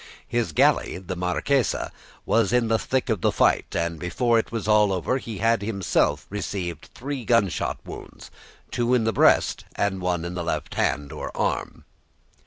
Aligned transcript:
His 0.27 0.51
galley, 0.51 0.97
the 0.97 1.15
Marquesa, 1.15 1.91
was 2.25 2.51
in 2.51 2.69
the 2.69 2.79
thick 2.79 3.07
of 3.11 3.21
the 3.21 3.31
fight, 3.31 3.75
and 3.75 3.99
before 3.99 4.39
it 4.39 4.51
was 4.51 4.67
over 4.67 5.19
he 5.19 5.37
had 5.37 5.61
received 6.31 6.89
three 6.95 7.23
gunshot 7.23 7.77
wounds, 7.85 8.31
two 8.71 8.95
in 8.95 9.03
the 9.03 9.13
breast 9.13 9.65
and 9.75 10.01
one 10.01 10.25
in 10.25 10.33
the 10.33 10.43
left 10.43 10.73
hand 10.73 11.11
or 11.11 11.29
arm. 11.37 11.85